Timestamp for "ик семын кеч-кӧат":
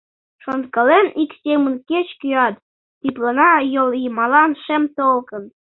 1.23-2.55